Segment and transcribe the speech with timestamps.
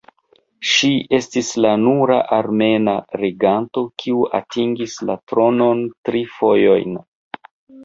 [0.69, 7.01] Ŝi estis la nura armena reganto kiu atingis la tronon tri fojojn.